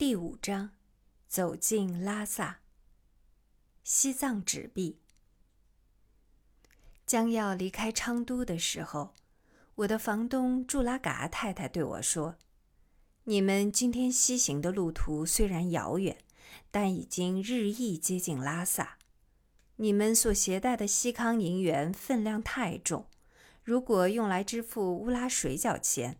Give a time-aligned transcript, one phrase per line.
[0.00, 0.70] 第五章，
[1.28, 2.60] 走进拉萨。
[3.84, 4.98] 西藏纸币。
[7.04, 9.14] 将要离开昌都的时候，
[9.74, 12.38] 我的房东祝拉嘎太太对我说
[13.24, 16.16] ：“你们今天西行的路途虽然遥远，
[16.70, 18.96] 但已经日益接近拉萨。
[19.76, 23.06] 你们所携带的西康银元分量太重，
[23.62, 26.18] 如果用来支付乌拉水饺钱，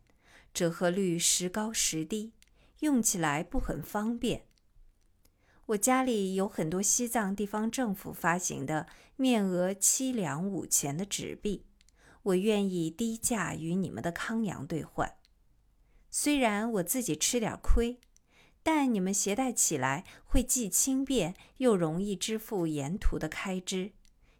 [0.52, 2.34] 折合率时高时低。”
[2.80, 4.47] 用起来不很方便。
[5.66, 11.65] 我家里有很多西藏地方政府发行的面额七两五钱的纸币，
[12.24, 15.15] 我愿意低价与你们的康阳兑换。
[16.11, 18.01] 虽然我自己吃点亏，
[18.65, 23.93] 但你们携带起来会既轻便又容易支付沿途的开支，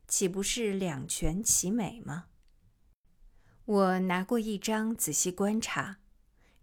[0.09, 2.27] 岂不是两全其美吗？
[3.67, 6.00] 我拿过一张仔细观察。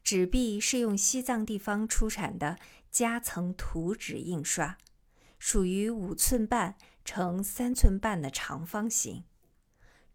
[0.07, 2.57] 纸币是用西藏地方出产的
[2.89, 4.77] 夹层图纸印刷，
[5.37, 9.25] 属于五寸半乘三寸半的长方形，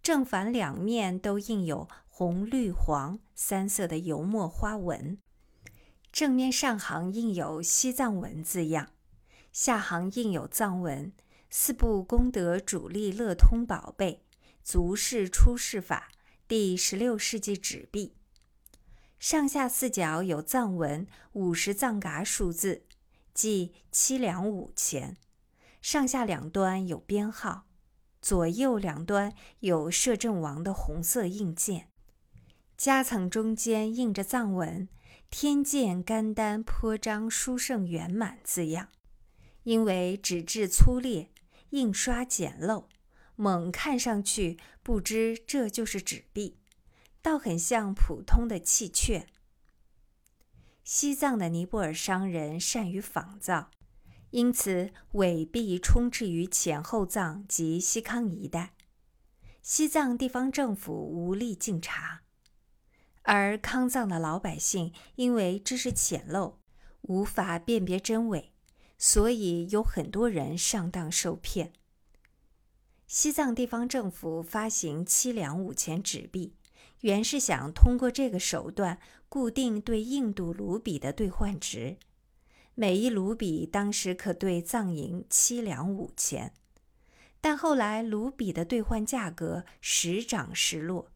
[0.02, 5.18] 正反两面都印有红、绿、黄三色的油墨花纹。
[6.10, 8.88] 正面上行印有西藏文字样，
[9.52, 11.12] 下行印有藏文
[11.50, 14.24] “四部功德主力乐通宝贝，
[14.64, 16.10] 足式出世法，
[16.48, 18.14] 第十六世纪纸币”。
[19.22, 22.82] 上下四角有藏文五十藏嘎数字，
[23.32, 25.16] 即七两五钱。
[25.80, 27.68] 上下两端有编号，
[28.20, 31.88] 左右两端有摄政王的红色印鉴。
[32.76, 34.88] 夹层中间印着藏文
[35.30, 38.88] “天见甘丹颇章殊胜圆满”字样。
[39.62, 41.30] 因为纸质粗劣，
[41.70, 42.86] 印刷简陋，
[43.36, 46.56] 猛看上去不知这就是纸币。
[47.22, 49.28] 倒很像普通的器券。
[50.82, 53.70] 西藏的尼泊尔商人善于仿造，
[54.30, 58.74] 因此伪币充斥于前后藏及西康一带。
[59.62, 62.22] 西藏地方政府无力尽查，
[63.22, 66.56] 而康藏的老百姓因为知识浅陋，
[67.02, 68.52] 无法辨别真伪，
[68.98, 71.72] 所以有很多人上当受骗。
[73.06, 76.56] 西藏地方政府发行七两五钱纸币。
[77.02, 78.98] 原是想通过这个手段
[79.28, 81.96] 固定对印度卢比的兑换值，
[82.74, 86.52] 每一卢比当时可兑藏银七两五钱，
[87.40, 91.10] 但后来卢比的兑换价格时涨时落，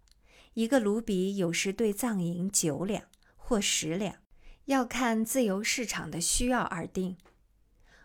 [0.54, 3.04] 一个卢比有时兑藏银九两
[3.36, 4.16] 或十两，
[4.64, 7.16] 要看自由市场的需要而定。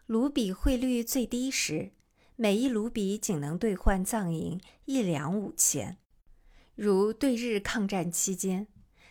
[0.05, 1.93] 卢比汇率最低时，
[2.35, 5.97] 每一卢比仅能兑换藏银一两五钱。
[6.75, 8.67] 如对日抗战期间，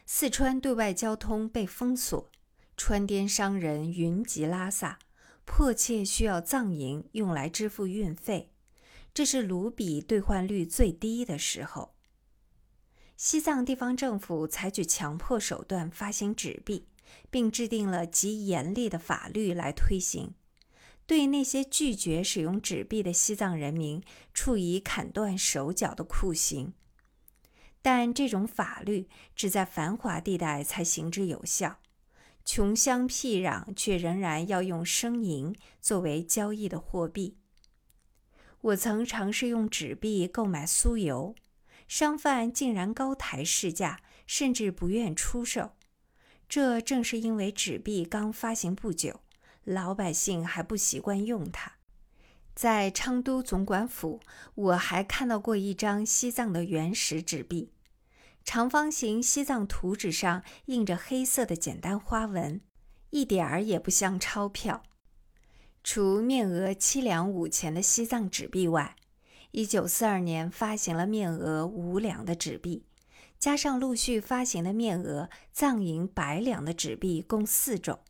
[0.06, 2.30] 四川对外交通被封锁，
[2.76, 4.98] 川滇商人云集拉萨，
[5.44, 8.52] 迫切需要藏银用来支付运费。
[9.12, 11.94] 这是卢比兑换率最低的时候。
[13.16, 16.86] 西藏地方政府采取强迫手段发行纸币，
[17.30, 20.32] 并制定了极严厉的法律来推行，
[21.06, 26.72] 对那些拒绝使用纸币的西藏人民处以砍断手脚的酷刑。
[27.82, 31.78] 但这种法律只在繁华地带才行之有效，
[32.44, 37.38] 穷乡僻壤却仍然要用生银作为交易的货币。
[38.60, 41.34] 我曾尝试用纸币购买酥油，
[41.88, 45.72] 商贩竟然高抬市价，甚至不愿出售。
[46.46, 49.20] 这正是因为纸币刚发行不久，
[49.64, 51.79] 老百姓还不习惯用它。
[52.60, 54.20] 在昌都总管府，
[54.54, 57.72] 我还看到过一张西藏的原始纸币，
[58.44, 62.60] 长方形西藏图纸上印着黑色的简单花纹，
[63.08, 64.82] 一点儿也不像钞票。
[65.82, 68.94] 除面额七两五钱的西藏纸币外，
[69.52, 72.84] 一九四二年发行了面额五两的纸币，
[73.38, 78.00] 加上陆续发行的面额藏银百两的纸币，共四种，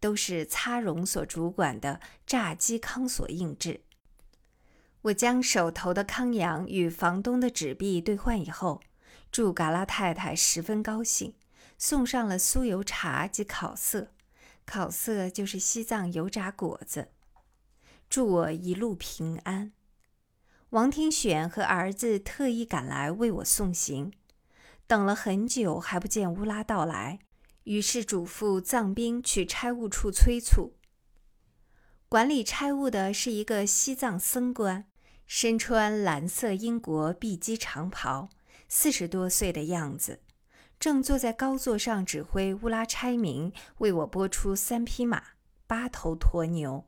[0.00, 3.82] 都是擦绒所主管的乍基康所印制。
[5.02, 8.82] 我将手头的康阳与房东的纸币兑换以后，
[9.32, 11.34] 祝嘎拉太太十分高兴，
[11.78, 14.12] 送上了酥油茶及烤色。
[14.66, 17.08] 烤色就是西藏油炸果子。
[18.08, 19.72] 祝我一路平安。
[20.70, 24.12] 王庭选和儿子特意赶来为我送行，
[24.86, 27.20] 等了很久还不见乌拉到来，
[27.64, 30.74] 于是嘱咐藏兵去差务处催促。
[32.10, 34.84] 管理差务的是一个西藏僧官。
[35.28, 38.28] 身穿蓝色英国碧基长袍，
[38.68, 40.18] 四十多岁的样子，
[40.80, 45.22] 正坐在高座上指挥乌拉差民为我拨出三匹马。
[45.68, 46.84] 八头驼牛。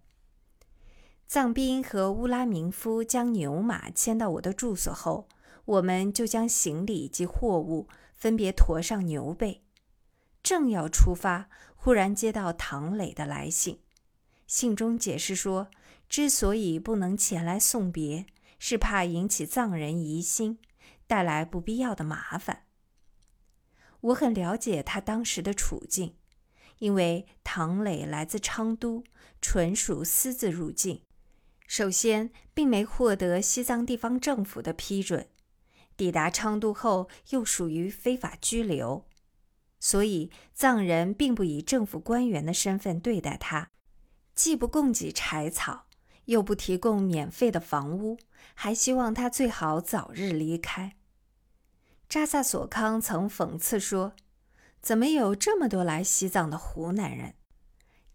[1.29, 5.29] 藏兵和乌拉明夫将牛马牵到我的住所后，
[5.67, 9.63] 我们就将行李及货物分别驮上牛背。
[10.43, 13.82] 正要出发，忽然接到唐磊的来信。
[14.53, 15.71] 信中解释说，
[16.11, 18.27] 之所以不能前来送别，
[18.59, 20.59] 是怕引起藏人疑心，
[21.07, 22.67] 带来不必要的麻烦。
[24.03, 26.17] 我很了解他当时的处境，
[26.81, 29.03] 因为唐磊来自昌都，
[29.41, 31.01] 纯属私自入境。
[31.67, 35.29] 首先，并没获得西藏地方政府的批准；
[35.97, 39.09] 抵达昌都后，又属于非法拘留，
[39.81, 43.71] 所以藏人并不以政府官员的身份对待他，
[44.35, 45.87] 既不供给柴草，
[46.27, 48.19] 又不提供免费的房屋，
[48.55, 50.97] 还希望他最好早日离开。
[52.09, 54.15] 扎萨索康曾讽刺说
[54.83, 57.35] ：“怎么有这么多来西藏的湖南人？”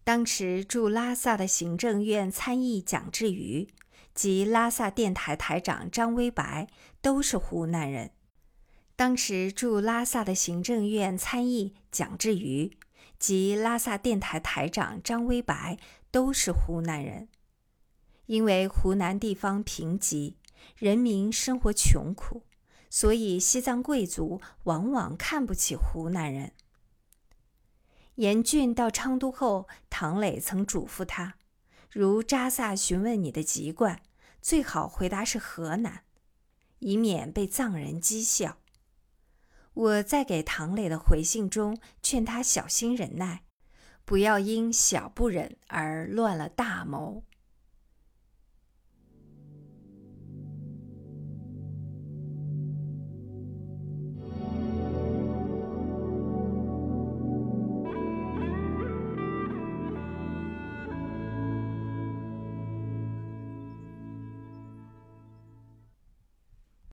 [0.04, 3.68] 当时驻拉萨的行政院参议蒋志瑜
[4.14, 6.68] 及拉萨电台台长张威白
[7.02, 8.12] 都是湖南人。
[8.96, 12.76] 当时驻拉萨的行政院参议蒋志瑜
[13.18, 15.78] 及拉萨电台台长张威白
[16.10, 17.28] 都是湖南人。
[18.26, 20.34] 因为湖南地方贫瘠，
[20.76, 22.42] 人民生活穷苦，
[22.90, 26.52] 所以西藏贵族往往看不起湖南人。
[28.16, 31.36] 严峻到昌都后，唐磊曾嘱咐他
[31.90, 34.02] ：“如扎萨询问你的籍贯，
[34.42, 36.02] 最好回答是河南，
[36.80, 38.58] 以免被藏人讥笑。”
[39.78, 43.44] 我在给唐磊的回信中劝他小心忍耐，
[44.04, 47.22] 不要因小不忍而乱了大谋。